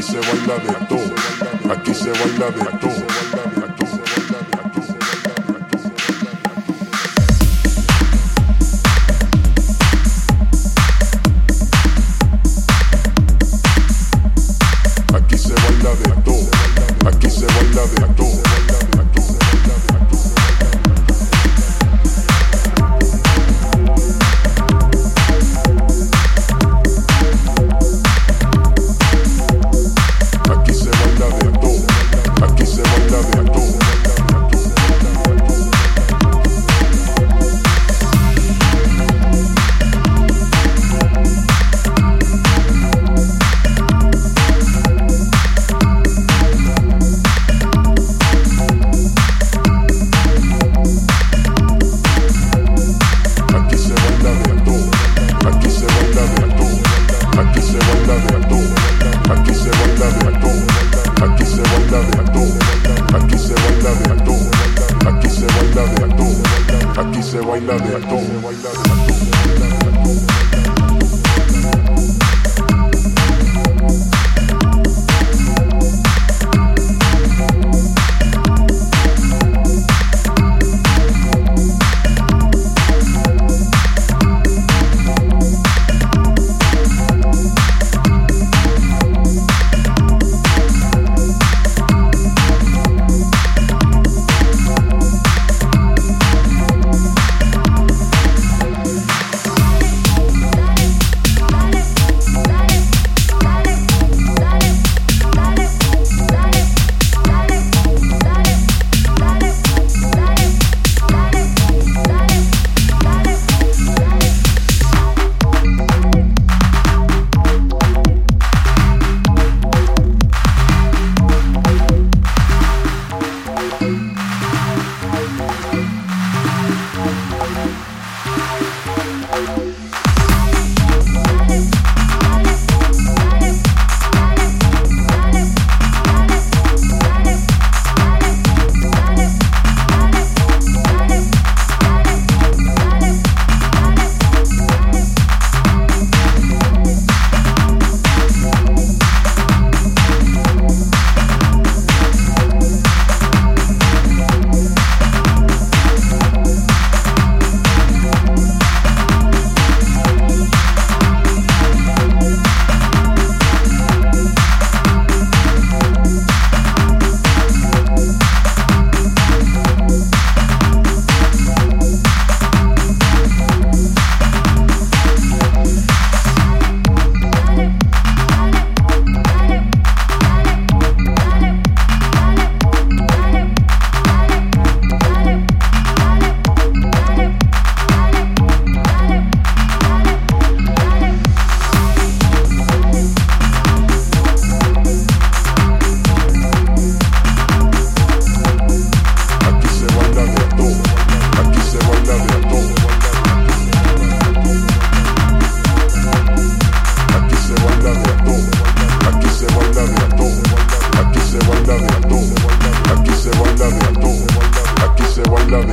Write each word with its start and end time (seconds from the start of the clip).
se 0.00 0.18
baila 0.18 0.56
de 0.58 0.86
todo, 0.86 1.72
aquí 1.72 1.92
se 1.94 2.10
baila 2.10 2.50
de 2.50 2.78
todo. 2.78 3.06
Aquí 15.14 15.38
se 15.38 15.52
baila 15.52 15.90
de 15.94 16.22
todo, 16.22 16.48
aquí 17.08 17.30
se 17.30 17.46
baila 17.46 17.82
de 17.86 18.14
todo. 18.14 18.35
Aquí 67.08 67.22
se 67.22 67.40
baila 67.40 67.74
de 67.74 68.00
todo. 68.06 69.85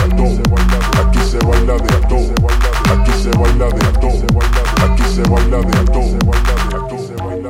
Aquí 0.00 1.20
se 1.20 1.38
baila 1.46 1.74
de 1.74 2.00
todo, 2.08 2.34
aquí 2.92 3.12
se 3.22 3.30
baila 3.38 3.66
de 3.66 3.92
todo, 4.00 4.22
aquí 4.84 5.02
se 5.14 5.22
baila 5.28 5.58
de 5.58 5.84
todo, 5.84 6.16
aquí 6.34 6.98
se 6.98 7.14
baila 7.22 7.48
de 7.48 7.49